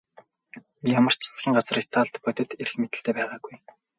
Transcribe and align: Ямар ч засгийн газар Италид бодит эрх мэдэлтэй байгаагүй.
Ямар 0.97 1.15
ч 1.19 1.21
засгийн 1.25 1.53
газар 1.57 1.77
Италид 1.85 2.15
бодит 2.23 2.51
эрх 2.61 2.73
мэдэлтэй 2.81 3.13
байгаагүй. 3.15 3.55